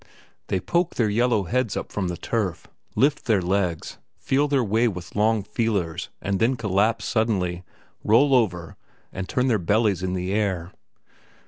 They 0.47 0.59
poke 0.59 0.95
their 0.95 1.11
yellow 1.11 1.43
heads 1.43 1.77
up 1.77 1.91
from 1.91 2.07
the 2.07 2.17
turf, 2.17 2.65
lift 2.95 3.25
their 3.25 3.39
legs, 3.39 3.99
feel 4.17 4.47
their 4.47 4.63
way 4.63 4.87
with 4.87 5.15
long 5.15 5.43
feelers 5.43 6.09
and 6.23 6.39
then 6.39 6.55
collapse 6.55 7.05
suddenly, 7.05 7.63
roll 8.03 8.33
over, 8.33 8.77
and 9.13 9.29
turn 9.29 9.47
their 9.47 9.59
bellies 9.59 10.01
in 10.01 10.13
the 10.13 10.33
air. 10.33 10.71